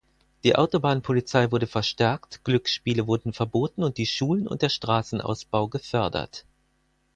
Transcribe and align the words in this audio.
Die 0.43 0.55
Autobahnpolizei 0.55 1.51
wurde 1.51 1.67
verstärkt, 1.67 2.43
Glücksspiele 2.43 3.05
wurden 3.05 3.33
verboten 3.33 3.83
und 3.83 3.99
die 3.99 4.07
Schulen 4.07 4.47
und 4.47 4.63
der 4.63 4.69
Straßenausbau 4.69 5.67
gefördert. 5.67 6.43